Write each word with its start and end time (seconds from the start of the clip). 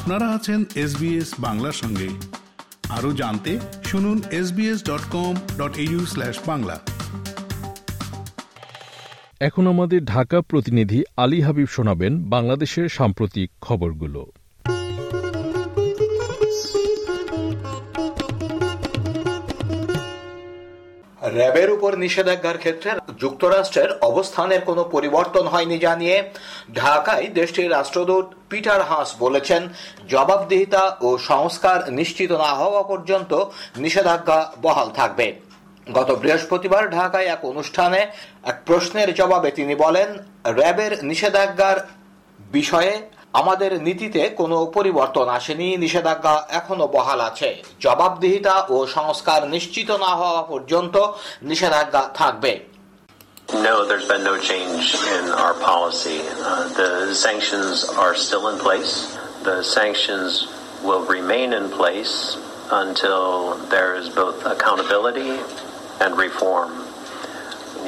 আপনারা 0.00 0.28
আছেন 0.28 0.64
এসবিএস 0.74 1.34
বাংলার 1.38 1.72
সঙ্গে। 1.72 2.08
আরও 2.88 3.12
জানতে 3.12 3.58
শুনুন 3.84 4.22
SBS 4.30 4.84
dot 4.84 5.00
com 5.10 5.34
dot 5.58 5.78
Bangla. 6.46 6.80
এখন 9.40 9.66
আমাদের 9.66 10.04
ঢাকা 10.04 10.40
প্রতিনিধি 10.40 11.02
আলী 11.16 11.40
হাবিব 11.40 11.66
শোনাবেন 11.66 12.24
বাংলাদেশের 12.24 12.88
সাম্প্রতিক 12.88 13.50
খবরগুলো। 13.60 14.26
র্যাবের 21.36 21.70
উপর 21.70 21.90
নিষেধাজ্ঞার 21.96 22.58
ক্ষেত্রে 22.58 22.90
যুক্তরাষ্ট্রের 23.18 23.90
অবস্থানের 24.00 24.60
কোনো 24.60 24.82
পরিবর্তন 24.84 25.44
হয়নি 25.46 25.78
জানিয়ে 25.78 26.16
ঢাকায় 26.74 27.26
দেশটির 27.34 27.70
রাষ্ট্রদূত 27.70 28.26
পিটার 28.50 28.80
হাস 28.82 29.08
বলেছেন, 29.18 29.62
জবাবদিহিতা 30.08 30.84
ও 31.00 31.08
সংস্কার 31.30 31.78
নিশ্চিত 31.92 32.30
না 32.32 32.50
হওয়া 32.54 32.82
পর্যন্ত 32.82 33.32
নিষেধাজ্ঞা 33.76 34.38
বহাল 34.62 34.88
থাকবে। 34.90 35.26
গত 35.86 36.10
বৃহস্পতিবার 36.22 36.84
ঢাকায় 36.90 37.26
এক 37.26 37.40
অনুষ্ঠানে 37.44 38.00
এক 38.44 38.56
প্রশ্নের 38.66 39.08
জবাবে 39.14 39.50
তিনি 39.50 39.74
বলেন, 39.74 40.08
র্যাবের 40.58 40.92
নিষেধাজ্ঞার 41.04 41.78
বিষয়ে 42.52 42.92
আমাদের 43.34 43.70
নীতিতে 43.86 44.22
কোনো 44.40 44.58
পরিবর্তন 44.76 45.26
আসেনি 45.38 45.68
নিষেধাজ্ঞা 45.84 46.34
এখনও 46.58 46.86
বহাল 46.96 47.20
আছে 47.30 47.50
জবাবদিহিতা 47.84 48.54
ও 48.74 48.76
সংস্কার 48.96 49.40
নিশ্চিত 49.54 49.90
না 50.04 50.12
হওয়া 50.20 50.42
পর্যন্ত 50.52 50.96
নিষেধাজ্ঞা 51.50 52.02
থাকবে 52.20 52.52
No, 53.68 53.76
there's 53.88 54.08
been 54.14 54.26
no 54.32 54.36
change 54.52 54.84
in 55.16 55.24
our 55.42 55.54
policy. 55.70 56.20
Uh, 56.22 56.68
the 56.80 56.92
sanctions 57.26 57.74
are 58.02 58.14
still 58.26 58.44
in 58.52 58.56
place. 58.66 58.92
The 59.48 59.58
sanctions 59.78 60.30
will 60.86 61.04
remain 61.18 61.48
in 61.60 61.66
place 61.80 62.14
until 62.82 63.24
there 63.74 63.92
is 64.00 64.06
both 64.22 64.38
accountability 64.54 65.32
and 66.02 66.10
reform. 66.26 66.70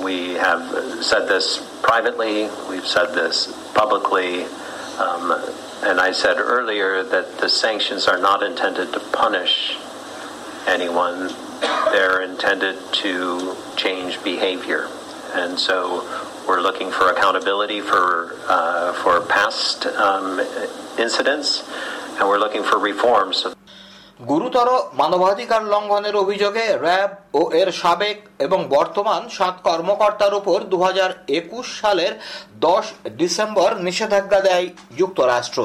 We 0.09 0.19
have 0.47 0.63
said 1.11 1.25
this 1.29 1.47
privately, 1.83 2.37
we've 2.71 2.91
said 2.97 3.09
this 3.21 3.35
publicly. 3.81 4.31
Um, 4.99 5.33
and 5.85 6.01
I 6.01 6.13
said 6.13 6.37
earlier 6.39 7.03
that 7.03 7.39
the 7.39 7.49
sanctions 7.49 8.07
are 8.07 8.19
not 8.19 8.43
intended 8.43 8.93
to 8.93 9.01
punish 9.01 9.77
anyone, 10.67 11.31
they're 11.91 12.23
intended 12.23 12.77
to 12.93 13.57
change 13.77 14.23
behavior. 14.23 14.89
And 15.35 15.59
so 15.59 16.05
we're 16.47 16.61
looking 16.61 16.91
for 16.91 17.11
accountability 17.11 17.81
for, 17.81 18.35
uh, 18.49 18.93
for 19.03 19.21
past 19.23 19.87
um, 19.87 20.41
incidents, 20.99 21.69
and 22.19 22.29
we're 22.29 22.39
looking 22.39 22.63
for 22.63 22.79
reforms. 22.79 23.47
গুরুতর 24.21 24.69
মানবাধিকার 24.95 25.63
লঙ্ঘনের 25.65 26.15
অভিযোগে 26.17 26.65
RAB 26.85 27.11
ও 27.35 27.43
এর 27.61 27.69
সাবেক 27.73 28.19
এবং 28.39 28.59
বর্তমান 28.69 29.23
সাত 29.29 29.57
কর্মকর্তার 29.65 30.35
উপর 30.35 30.59
দু 30.73 30.79
হাজার 30.83 31.11
একুশ 31.41 31.67
সালের 31.81 32.13
দশ 32.67 32.85
ডিসেম্বর 33.17 33.71
নিষেধাজ্ঞা 33.87 34.41
দেয় 34.41 34.67
যুক্তরাষ্ট্র। 34.97 35.61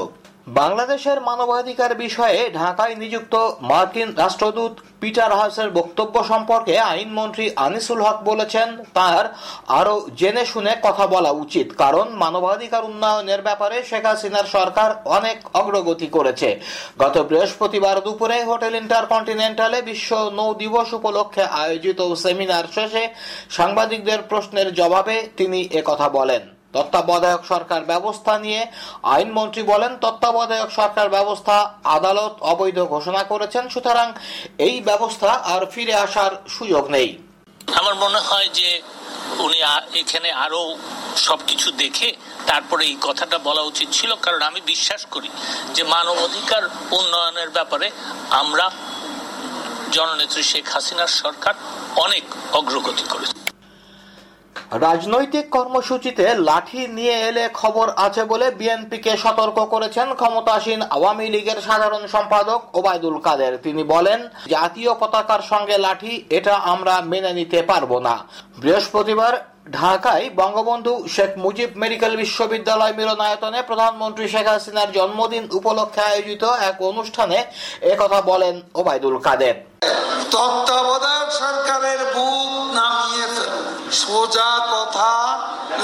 বাংলাদেশের 0.48 1.18
মানবাধিকার 1.22 1.92
বিষয়ে 1.96 2.40
ঢাকায় 2.60 2.96
নিযুক্ত 2.96 3.36
মার্কিন 3.62 4.10
রাষ্ট্রদূত 4.24 4.74
পিটার 5.02 5.32
হাউসের 5.40 5.70
বক্তব্য 5.72 6.16
সম্পর্কে 6.24 6.80
আইনমন্ত্রী 6.80 7.46
আনিসুল 7.56 8.00
হক 8.02 8.18
বলেছেন, 8.24 8.68
তার 8.94 9.24
আরও 9.80 9.96
জেনে 10.20 10.44
শুনে 10.46 10.72
কথা 10.84 11.06
বলা 11.08 11.32
উচিত, 11.44 11.68
কারণ 11.78 12.06
মানবাধিকার 12.24 12.88
উন্নয়নের 12.90 13.42
ব্যাপারে 13.42 13.78
শেখ 13.90 14.06
হাসিনার 14.06 14.48
সরকার 14.56 14.90
অনেক 15.18 15.38
অগ্রগতি 15.54 16.08
করেছে। 16.08 16.50
গত 17.00 17.16
বৃহস্পতিবার 17.30 17.96
দুপুরে 18.06 18.38
হোটেল 18.44 18.74
ইন্টারকন্টিনেন্টালে 18.76 19.80
বিশ্ব 19.82 20.12
নৌ 20.38 20.50
দিবস 20.54 20.90
উপলক্ষে 20.94 21.44
আয়োজিত 21.64 22.00
সেমিনার 22.24 22.66
শেষে 22.76 23.04
সাংবাদিকদের 23.50 24.20
প্রশ্নের 24.30 24.74
জবাবে 24.74 25.18
তিনি 25.38 25.60
একথা 25.80 26.10
বলেন। 26.10 26.57
তত্ত্বাবধায়ক 26.78 27.44
সরকার 27.52 27.82
ব্যবস্থা 27.92 28.34
নিয়ে 28.46 28.62
আইনমন্ত্রী 29.16 29.62
বলেন, 29.72 29.92
তত্ত্বাবধায়ক 30.04 30.70
সরকার 30.80 31.08
ব্যবস্থা 31.18 31.56
আদালত 31.98 32.34
অবৈধ 32.52 32.78
ঘোষণা 32.94 33.22
করেছেন, 33.32 33.64
সুতরাং 33.74 34.08
এই 34.68 34.76
ব্যবস্থা 34.90 35.30
আর 35.54 35.62
ফিরে 35.74 35.96
আসার 36.06 36.32
সুযোগ 36.56 36.84
নেই। 36.96 37.10
আমার 37.80 37.96
মনে 38.04 38.20
হয় 38.28 38.50
যে 38.60 38.70
উনি 39.46 39.60
এখানে 40.02 40.30
আরও 40.46 40.62
সবকিছু 41.28 41.68
দেখে 41.84 42.10
তারপরে 42.50 42.84
এই 42.92 42.98
কথাটা 43.08 43.38
বলা 43.48 43.64
উচিত 43.72 43.90
ছিল, 43.98 44.12
কারণ 44.26 44.42
আমি 44.50 44.60
বিশ্বাস 44.74 45.02
করি 45.14 45.30
যে 45.76 45.84
মানবাধিকার 45.94 46.64
উন্নয়নের 47.00 47.50
ব্যাপারে 47.58 47.88
আমরা 48.42 48.66
জননেত্রী 49.96 50.44
শেখ 50.52 50.66
হাসিনার 50.74 51.12
সরকার 51.22 51.54
অনেক 52.06 52.24
অগ্রগতি 52.60 53.06
করেছে। 53.14 53.37
রাজনৈতিক 54.72 55.50
কর্মসূচিতে 55.50 56.36
লাঠি 56.36 56.88
নিয়ে 56.88 57.16
এলে 57.30 57.50
খবর 57.54 57.88
আছে 57.96 58.24
বলে 58.24 58.52
বিএনপিকে 58.52 59.18
সতর্ক 59.18 59.58
করেছেন 59.74 60.08
ক্ষমতাসীন 60.16 60.82
আওয়ামী 60.82 61.28
লীগের 61.30 61.62
সাধারণ 61.62 62.08
সম্পাদক 62.08 62.60
ওবায়দুল 62.76 63.18
কাদের। 63.18 63.58
তিনি 63.64 63.84
বলেন, 63.84 64.20
জাতীয় 64.50 64.94
পতাকার 64.94 65.42
সঙ্গে 65.42 65.78
লাঠি, 65.78 66.14
এটা 66.30 66.56
আমরা 66.56 67.02
মেনে 67.02 67.34
নিতে 67.34 67.62
পারব 67.62 68.00
না। 68.00 68.16
বৃহস্পতিবার 68.58 69.34
ঢাকায় 69.72 70.30
বঙ্গবন্ধু 70.36 71.08
শেখ 71.08 71.32
মুজিব 71.38 71.70
মেডিকেল 71.76 72.16
বিশ্ববিদ্যালয় 72.16 72.94
মিলনায়তনে 72.94 73.62
প্রধানমন্ত্রী 73.62 74.28
শেখ 74.28 74.48
হাসিনার 74.48 74.90
জন্মদিন 74.92 75.44
উপলক্ষে 75.52 76.02
আয়োজিত 76.02 76.44
এক 76.70 76.82
অনুষ্ঠানে 76.82 77.38
একথা 77.94 78.22
বলেন 78.22 78.56
ওবায়দুল 78.76 79.18
কাদের। 79.20 79.56
তত্ত্বাবধায়ক 80.32 81.30
সরকারের 81.32 82.00
বুক 82.16 82.52
নামিয়ে 82.78 83.28
সোজা 83.92 84.52
কথা 84.74 85.12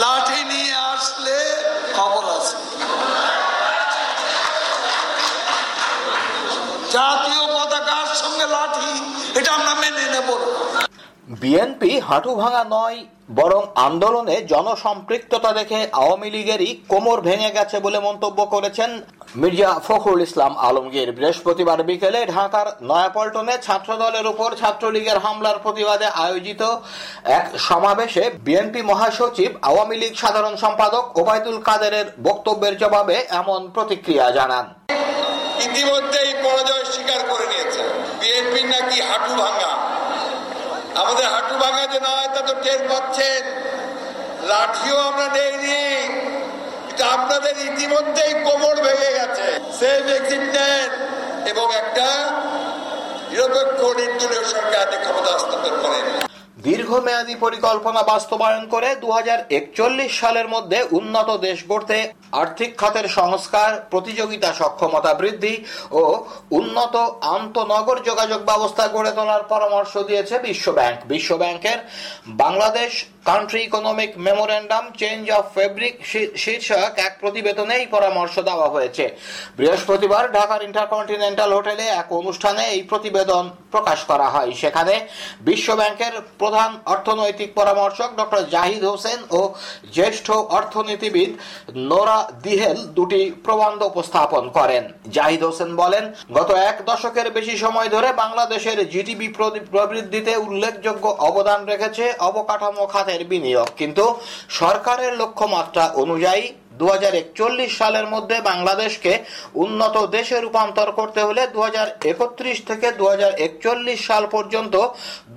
লাঠি 0.01 0.41
নিয়ে 0.51 0.75
আসলে 0.93 1.37
খবর 1.95 2.23
আছে। 2.37 2.57
জাতীয় 6.95 7.43
পতাকার 7.53 8.07
সঙ্গে 8.21 8.45
লাঠি, 8.55 8.91
এটা 9.39 9.51
আমরা 9.57 9.73
মেনে 9.81 10.05
নেব 10.13 10.29
বিএনপি 11.41 11.91
হাঁটু 12.07 12.31
ভাঙা 12.41 12.63
নয়, 12.75 12.97
বরং 13.39 13.61
আন্দোলনে 13.87 14.35
জনসম্পৃক্ততা 14.53 15.51
দেখে 15.59 15.79
আওয়ামী 16.01 16.29
লীগেরই 16.35 16.69
কোমর 16.91 17.17
ভেঙে 17.27 17.49
গেছে 17.57 17.77
বলে 17.85 17.99
মন্তব্য 18.07 18.39
করেছেন 18.53 18.89
মির্জা 19.41 19.71
ফখরুল 19.87 20.21
ইসলাম 20.27 20.53
আলমগীর। 20.67 21.09
বৃহস্পতিবার 21.17 21.79
বিকেলে 21.89 22.19
ঢাকার 22.35 22.67
নয়াপল্টনে 22.89 23.55
ছাত্রদলের 23.65 24.25
উপর 24.33 24.49
ছাত্রলীগের 24.61 25.17
হামলার 25.25 25.57
প্রতিবাদে 25.63 26.07
আয়োজিত 26.25 26.61
এক 27.39 27.45
সমাবেশে 27.67 28.23
বিএনপি 28.45 28.81
মহাসচিব, 28.91 29.49
আওয়ামী 29.69 29.95
লীগ 30.01 30.13
সাধারণ 30.23 30.53
সম্পাদক 30.63 31.03
ওবায়দুল 31.21 31.57
কাদেরের 31.67 32.07
বক্তব্যের 32.27 32.75
জবাবে 32.81 33.17
এমন 33.41 33.59
প্রতিক্রিয়া 33.75 34.25
জানান। 34.37 34.65
ইতিমধ্যেই 35.65 36.31
পরাজয় 36.43 36.85
স্বীকার 36.93 37.21
করে 37.29 37.45
নিয়েছে। 37.51 37.81
বিএনপি 38.21 38.61
নাকি 38.73 38.97
হাঁটু 39.09 39.33
ভাঙা 39.41 39.71
আমাদের 41.01 41.25
হাঁটু 41.33 41.55
ভাঙা 41.63 41.83
যে 41.93 41.99
নয়, 42.07 42.27
তা 42.33 42.41
তো 42.47 42.53
টের 42.63 42.81
পাচ্ছেন। 42.89 43.41
লাঠিও 44.49 44.97
আমরা 45.09 45.27
নেইনি 45.35 45.83
এটা 46.91 47.05
আপনাদের 47.17 47.55
ইতিমধ্যেই 47.69 48.33
কোমর 48.45 48.75
ভেঙে 48.85 49.11
গেছে। 49.17 49.47
সেফ 49.79 50.05
এক্সিট 50.17 50.43
নেন 50.55 50.89
এবং 51.51 51.67
একটা 51.81 52.07
নিরপেক্ষ 53.31 53.79
নির্দলীয় 53.99 54.43
সরকার 54.53 54.85
ক্ষমতা 55.03 55.29
হস্তান্তর 55.35 55.75
করেন। 55.83 56.05
দীর্ঘমেয়াদী 56.63 57.35
পরিকল্পনা 57.35 58.01
বাস্তবায়ন 58.03 58.63
করে 58.67 58.89
দু 58.95 59.09
হাজার 59.11 59.39
একচল্লিশ 59.49 60.11
সালের 60.19 60.47
মধ্যে 60.47 60.79
উন্নত 60.91 61.29
দেশ 61.37 61.59
গড়তে 61.67 61.97
আর্থিক 62.31 62.71
খাতের 62.77 63.07
সংস্কার, 63.09 63.69
প্রতিযোগিতা 63.89 64.49
সক্ষমতা 64.53 65.11
বৃদ্ধি 65.13 65.55
ও 65.91 66.03
উন্নত 66.51 66.95
আন্তনগর 67.35 67.97
যোগাযোগ 68.03 68.39
ব্যবস্থা 68.45 68.85
গড়ে 68.87 69.11
তোলার 69.11 69.43
পরামর্শ 69.43 69.93
দিয়েছে 69.99 70.35
বিশ্বব্যাংক 70.39 70.97
বিশ্বব্যাংকের 71.07 71.79
Bangladesh 72.43 72.91
country 73.29 73.61
economic 73.67 74.11
memorandum 74.27 74.83
change 75.01 75.23
of 75.39 75.45
fabric 75.57 75.95
শীর্ষক 76.43 76.91
এক 77.07 77.13
প্রতিবেদনে 77.21 77.75
এই 77.81 77.87
পরামর্শ 77.95 78.35
দেওয়া 78.49 78.67
হয়েছে। 78.75 79.05
বৃহস্পতিবার 79.57 80.23
ঢাকার 80.37 80.61
ইন্টারকন্টিনেন্টাল 80.69 81.49
হোটেলে 81.57 81.85
এক 82.01 82.07
অনুষ্ঠানে 82.19 82.63
এই 82.75 82.81
প্রতিবেদন 82.91 83.43
প্রকাশ 83.73 83.99
করা 84.11 84.27
হয়। 84.33 84.51
সেখানে 84.61 84.93
বিশ্বব্যাংকের 85.47 86.13
প্রধান 86.41 86.71
অর্থনৈতিক 86.93 87.49
পরামর্শক 87.59 88.09
ডক্টর 88.19 88.41
জাহিদ 88.55 88.83
হোসেন 88.91 89.19
ও 89.39 89.41
জ্যেষ্ঠ 89.95 90.27
অর্থনীতিবিদ 90.57 91.31
নোরা 91.89 92.19
দিহেল 92.45 92.77
দুটি 92.97 93.21
প্রবন্ধ 93.45 93.79
উপস্থাপন 93.91 94.43
করেন। 94.57 94.83
জাহিদ 95.15 95.41
হোসেন 95.47 95.69
বলেন, 95.81 96.03
গত 96.37 96.49
এক 96.69 96.77
দশকের 96.89 97.27
বেশি 97.37 97.55
সময় 97.63 97.89
ধরে 97.95 98.09
বাংলাদেশের 98.23 98.77
জিডিপি 98.93 99.27
প্রবৃদ্ধিতে 99.73 100.33
উল্লেখযোগ্য 100.47 101.05
অবদান 101.29 101.59
রেখেছে 101.71 102.03
অবকাঠামো 102.29 102.85
খাতে। 102.93 103.11
খাতের 103.13 103.29
বিনিয়োগ। 103.31 103.67
কিন্তু 103.79 104.05
সরকারের 104.59 105.13
লক্ষ্যমাত্রা 105.21 105.83
অনুযায়ী 106.03 106.43
দু 106.79 106.85
হাজার 106.93 107.13
একচল্লিশ 107.15 107.71
সালের 107.77 108.07
মধ্যে 108.13 108.37
বাংলাদেশকে 108.51 109.13
উন্নত 109.63 109.95
দেশে 110.17 110.37
রূপান্তর 110.39 110.87
করতে 110.99 111.21
হলে 111.27 111.41
দু 111.55 111.59
হাজার 111.67 111.87
একত্রিশ 112.11 112.57
থেকে 112.69 112.87
দু 112.99 113.05
হাজার 113.11 113.31
একচল্লিশ 113.47 113.99
সাল 114.09 114.23
পর্যন্ত 114.35 114.75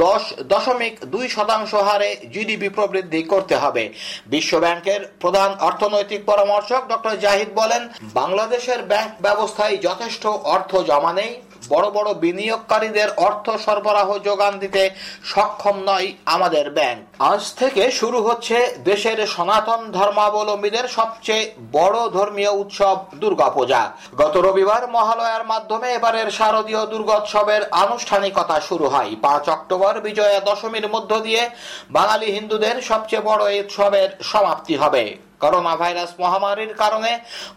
দশ 0.04 0.22
দশমিক 0.52 0.94
দুই 1.14 1.26
শতাংশ 1.36 1.72
হারে 1.88 2.10
জিডিপি 2.32 2.68
প্রবৃদ্ধি 2.76 3.20
করতে 3.32 3.54
হবে। 3.62 3.84
বিশ্ব 4.32 4.52
ব্যাংকের 4.64 5.00
প্রধান 5.22 5.50
অর্থনৈতিক 5.68 6.20
পরামর্শক 6.30 6.82
ডক্টর 6.92 7.14
জাহিদ 7.24 7.50
বলেন, 7.60 7.82
বাংলাদেশের 8.18 8.80
ব্যাংক 8.90 9.10
ব্যবস্থায় 9.26 9.76
যথেষ্ট 9.86 10.24
অর্থ 10.54 10.72
জমা 10.90 11.12
নেই। 11.20 11.32
বড় 11.68 11.90
বড় 11.90 12.14
বিনিয়োগকারীদের 12.14 13.08
অর্থ 13.16 13.46
সরবরাহ 13.64 14.18
যোগান 14.18 14.58
দিতে 14.58 14.90
সক্ষম 15.24 15.76
নয় 15.86 16.08
আমাদের 16.24 16.70
ব্যাংক। 16.70 17.00
আজ 17.18 17.42
থেকে 17.54 17.90
শুরু 17.90 18.18
হচ্ছে 18.22 18.56
দেশের 18.84 19.26
সনাতন 19.26 19.80
ধর্মাবলম্বীদের 19.92 20.88
সবচেয়ে 20.88 21.44
বড় 21.72 21.98
ধর্মীয় 22.10 22.52
উৎসব 22.62 22.96
দুর্গাপূজা। 23.14 23.82
গত 24.16 24.36
রবিবার 24.36 24.82
মহালয়ার 24.88 25.44
মাধ্যমে 25.46 25.88
এবারের 25.92 26.30
শারদীয় 26.30 26.86
দুর্গোৎসবের 26.86 27.62
আনুষ্ঠানিকতা 27.70 28.60
শুরু 28.60 28.86
হয়। 28.88 29.16
পাঁচ 29.22 29.44
অক্টোবর 29.48 29.94
বিজয়া 30.00 30.40
দশমীর 30.40 30.86
মধ্য 30.88 31.10
দিয়ে 31.20 31.42
বাঙালি 31.90 32.26
হিন্দুদের 32.26 32.76
সবচেয়ে 32.82 33.22
বড় 33.22 33.42
উৎসবের 33.60 34.08
সমাপ্তি 34.22 34.76
হবে। 34.76 35.04
করোনা 35.40 35.74
ভাইরাস 35.76 36.10
মহামারীর 36.22 36.72
কারণে 36.82 37.12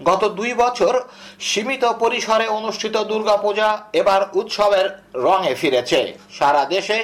গত 0.10 0.24
দুই 0.40 0.52
বছর 0.54 0.94
সীমিত 1.50 1.84
পরিসরে 2.00 2.46
অনুষ্ঠিত 2.60 2.96
দুর্গাপূজা 3.12 3.70
এবার 3.94 4.22
উৎসবের 4.40 4.88
রঙে 5.26 5.54
ফিরেছে। 5.56 6.00
সারা 6.38 6.64
দেশে 6.66 6.98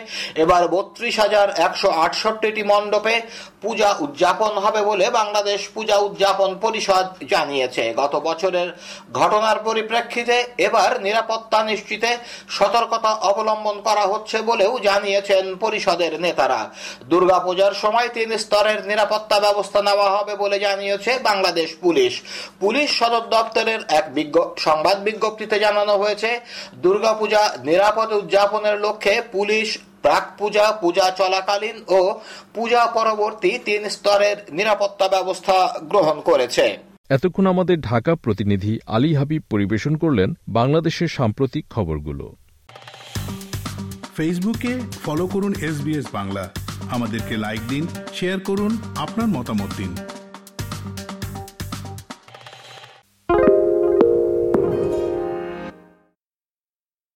এবার 0.43 0.63
বত্রিশ 0.67 1.15
হাজার 1.19 1.47
একশো 1.57 1.89
আটষট্টিটি 2.05 2.63
মণ্ডপে 2.63 3.15
পূজা 3.63 3.89
উদযাপন 4.05 4.53
হবে 4.63 4.81
বলে 4.81 5.05
বাংলাদেশ 5.09 5.59
পূজা 5.75 5.97
উদযাপন 5.97 6.49
পরিষদ 6.63 7.05
জানিয়েছে। 7.29 7.83
গত 8.01 8.13
বছরের 8.27 8.69
ঘটনার 9.19 9.57
পরিপ্রেক্ষিতে 9.67 10.35
এবার 10.57 10.91
নিরাপত্তা 11.01 11.59
নিশ্চিতে 11.63 12.09
সতর্কতা 12.49 13.11
অবলম্বন 13.29 13.77
করা 13.87 14.05
হচ্ছে 14.11 14.37
বলেও 14.41 14.73
জানিয়েছেন 14.79 15.43
পরিষদের 15.63 16.13
নেতারা। 16.25 16.61
দুর্গাপূজার 17.11 17.73
সময় 17.83 18.09
তিন 18.15 18.29
স্তরের 18.37 18.79
নিরাপত্তা 18.89 19.37
ব্যবস্থা 19.45 19.79
নেওয়া 19.81 20.07
হবে 20.15 20.33
বলে 20.43 20.57
জানিয়েছে 20.65 21.11
বাংলাদেশ 21.29 21.69
পুলিশ। 21.83 22.13
পুলিশ 22.59 22.87
সদর 22.99 23.23
দপ্তরের 23.33 23.81
এক 23.99 24.05
সংবাদ 24.67 24.97
বিজ্ঞপ্তিতে 25.07 25.55
জানানো 25.65 25.93
হয়েছে 26.01 26.29
দুর্গাপূজা 26.83 27.41
নিরাপদ 27.69 28.09
উদযাপনের 28.19 28.77
লক্ষ্যে 28.85 29.15
পুলিশ 29.35 29.67
প্রাক 30.03 30.25
পূজা 30.39 30.65
পূজা 30.81 31.05
চলাকালীন 31.19 31.77
ও 31.97 31.99
পূজা 32.55 32.81
পরবর্তী 32.97 33.51
তিন 33.67 33.81
স্তরের 33.95 34.37
নিরাপত্তা 34.57 35.07
ব্যবস্থা 35.07 35.57
গ্রহণ 35.91 36.17
করেছে। 36.29 36.65
এতক্ষণ 37.09 37.45
আমাদের 37.53 37.77
ঢাকা 37.89 38.13
প্রতিনিধি 38.15 38.73
আলী 38.95 39.11
হাবিব 39.13 39.41
পরিবেশন 39.51 39.93
করলেন 40.03 40.29
বাংলাদেশের 40.49 41.09
সাম্প্রতিক 41.17 41.63
খবরগুলো। 41.69 42.25
ফেসবুকে 44.17 44.73
ফলো 45.05 45.25
করুন 45.27 45.53
এস 45.67 45.77
বাংলা। 46.17 46.43
আমাদেরকে 46.95 47.33
লাইক 47.37 47.63
দিন 47.67 47.83
শেয়ার 48.17 48.39
করুন 48.39 48.71
আপনার 48.95 49.27
মতামত 49.27 49.71
দিন। 49.77 49.91